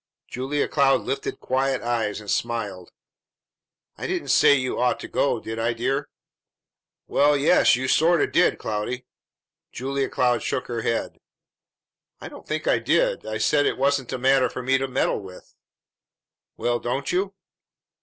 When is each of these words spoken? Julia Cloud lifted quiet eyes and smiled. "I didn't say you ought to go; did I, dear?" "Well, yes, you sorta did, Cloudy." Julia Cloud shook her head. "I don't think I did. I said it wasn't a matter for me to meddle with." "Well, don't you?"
Julia 0.27 0.67
Cloud 0.67 1.01
lifted 1.01 1.39
quiet 1.39 1.83
eyes 1.83 2.19
and 2.19 2.31
smiled. 2.31 2.91
"I 3.99 4.07
didn't 4.07 4.29
say 4.29 4.55
you 4.55 4.79
ought 4.81 4.99
to 5.01 5.07
go; 5.07 5.39
did 5.39 5.59
I, 5.59 5.73
dear?" 5.73 6.09
"Well, 7.05 7.37
yes, 7.37 7.75
you 7.75 7.87
sorta 7.87 8.25
did, 8.25 8.57
Cloudy." 8.57 9.05
Julia 9.71 10.09
Cloud 10.09 10.41
shook 10.41 10.65
her 10.65 10.81
head. 10.81 11.19
"I 12.19 12.29
don't 12.29 12.47
think 12.47 12.65
I 12.67 12.79
did. 12.79 13.27
I 13.27 13.37
said 13.37 13.67
it 13.67 13.77
wasn't 13.77 14.11
a 14.11 14.17
matter 14.17 14.49
for 14.49 14.63
me 14.63 14.79
to 14.79 14.87
meddle 14.87 15.19
with." 15.21 15.53
"Well, 16.57 16.79
don't 16.79 17.11
you?" 17.11 17.35